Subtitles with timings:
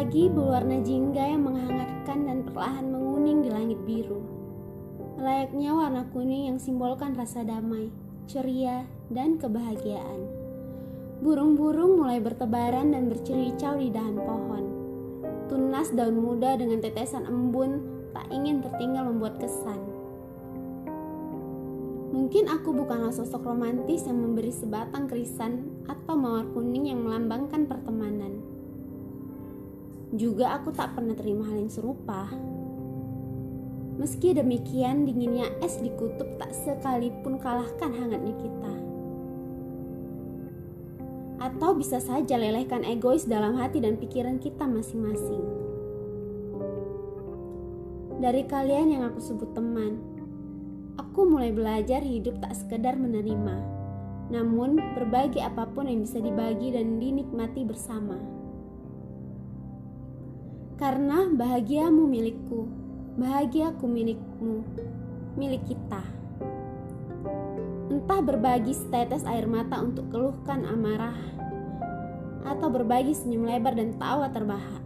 [0.00, 4.24] Pagi berwarna jingga yang menghangatkan dan perlahan menguning di langit biru.
[5.20, 7.92] Layaknya warna kuning yang simbolkan rasa damai,
[8.24, 10.24] ceria, dan kebahagiaan.
[11.20, 14.64] Burung-burung mulai bertebaran dan bercericau di dahan pohon.
[15.52, 17.84] Tunas daun muda dengan tetesan embun
[18.16, 19.84] tak ingin tertinggal membuat kesan.
[22.16, 28.59] Mungkin aku bukanlah sosok romantis yang memberi sebatang kerisan atau mawar kuning yang melambangkan pertemanan
[30.10, 32.26] juga aku tak pernah terima hal yang serupa.
[34.00, 38.74] Meski demikian, dinginnya es di kutub tak sekalipun kalahkan hangatnya kita.
[41.40, 45.44] Atau bisa saja lelehkan egois dalam hati dan pikiran kita masing-masing.
[48.20, 49.96] Dari kalian yang aku sebut teman,
[51.00, 53.56] aku mulai belajar hidup tak sekedar menerima,
[54.28, 58.39] namun berbagi apa pun yang bisa dibagi dan dinikmati bersama
[60.80, 62.64] karena bahagiamu milikku,
[63.20, 64.64] bahagiaku milikmu,
[65.36, 66.00] milik kita.
[67.92, 71.20] Entah berbagi setetes air mata untuk keluhkan amarah,
[72.48, 74.80] atau berbagi senyum lebar dan tawa terbahak.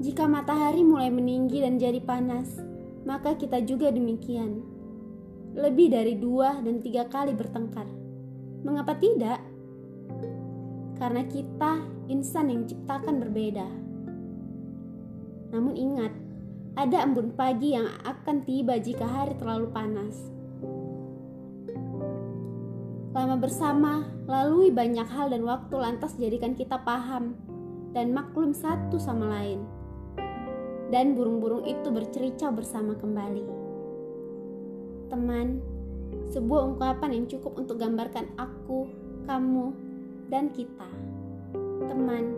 [0.00, 2.48] Jika matahari mulai meninggi dan jadi panas,
[3.04, 4.64] maka kita juga demikian.
[5.52, 7.84] Lebih dari dua dan tiga kali bertengkar.
[8.64, 9.51] Mengapa tidak?
[11.02, 13.66] Karena kita insan yang diciptakan berbeda.
[15.50, 16.14] Namun ingat,
[16.78, 20.14] ada embun pagi yang akan tiba jika hari terlalu panas.
[23.18, 27.34] Lama bersama, lalui banyak hal dan waktu lantas jadikan kita paham
[27.90, 29.66] dan maklum satu sama lain.
[30.94, 33.44] Dan burung-burung itu bercericau bersama kembali.
[35.10, 35.58] Teman,
[36.30, 38.86] sebuah ungkapan yang cukup untuk gambarkan aku,
[39.26, 39.91] kamu,
[40.32, 40.88] dan kita.
[41.84, 42.32] Teman,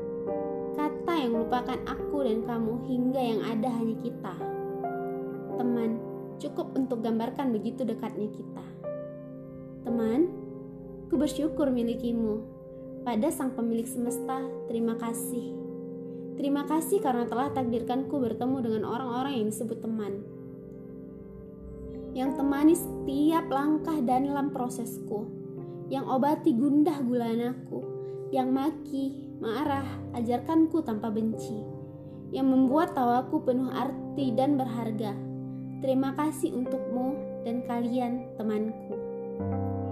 [0.74, 4.34] kata yang melupakan aku dan kamu hingga yang ada hanya kita.
[5.54, 6.02] Teman,
[6.42, 8.66] cukup untuk gambarkan begitu dekatnya kita.
[9.86, 10.26] Teman,
[11.06, 12.42] ku bersyukur milikimu.
[13.06, 15.54] Pada sang pemilik semesta, terima kasih.
[16.34, 20.18] Terima kasih karena telah takdirkanku bertemu dengan orang-orang yang disebut teman.
[22.10, 25.43] Yang temani setiap langkah dan dalam prosesku
[25.92, 27.84] yang obati gundah gulanaku,
[28.32, 29.84] yang maki, marah,
[30.16, 31.60] ajarkanku tanpa benci,
[32.32, 35.12] yang membuat tawaku penuh arti dan berharga.
[35.84, 37.14] Terima kasih untukmu
[37.44, 38.96] dan kalian temanku.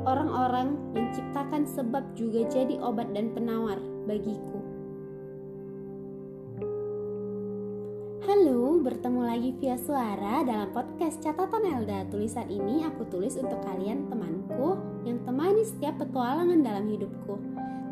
[0.02, 3.76] Orang-orang yang ciptakan sebab juga jadi obat dan penawar
[4.08, 4.61] bagiku.
[8.82, 12.02] Bertemu lagi via suara dalam podcast Catatan Elda.
[12.10, 14.74] Tulisan ini aku tulis untuk kalian temanku
[15.06, 17.38] yang temani setiap petualangan dalam hidupku.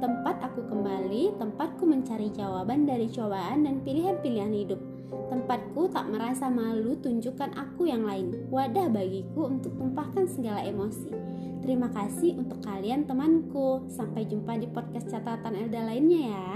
[0.02, 4.82] Tempat aku kembali, tempatku mencari jawaban dari cobaan dan pilihan-pilihan hidup.
[5.30, 8.50] Tempatku tak merasa malu tunjukkan aku yang lain.
[8.50, 11.14] Wadah bagiku untuk tumpahkan segala emosi.
[11.62, 13.86] Terima kasih untuk kalian temanku.
[13.86, 16.54] Sampai jumpa di podcast catatan Elda lainnya ya.